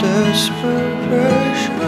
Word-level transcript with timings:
desperation. 0.00 1.78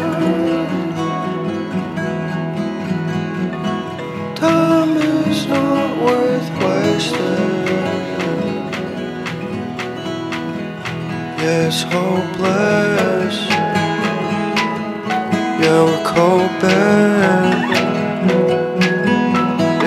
Time 4.34 4.96
is 4.96 5.46
not 5.46 5.96
worth 6.04 6.50
wasting. 6.62 7.66
Yes, 11.38 11.82
hopeless. 11.84 13.36
Yeah, 15.62 15.80
we're 15.86 16.04
coping. 16.04 17.60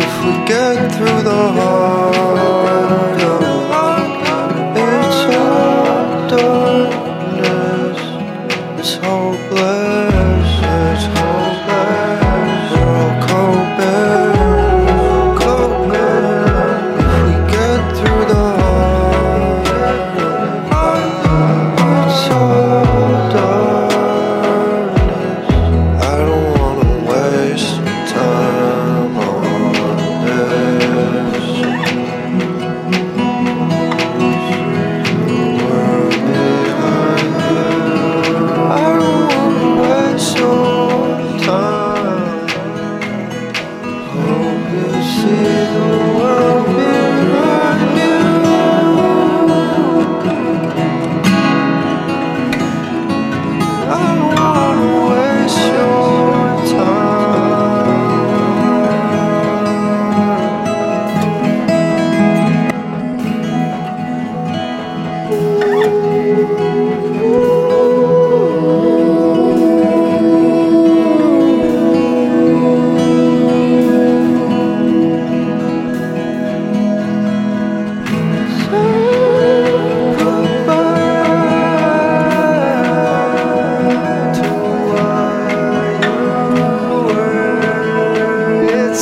If 0.03 0.13
we 0.23 0.33
get 0.47 0.77
through 0.95 1.21
the 1.23 1.43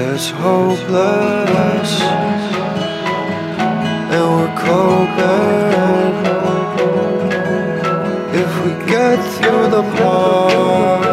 Yes, 0.00 0.30
hopeless, 0.30 1.92
and 4.14 4.24
we're 4.32 4.54
coping. 4.68 6.14
If 8.40 8.50
we 8.64 8.70
get 8.86 9.18
through 9.34 9.66
the 9.70 9.82
part. 9.96 11.07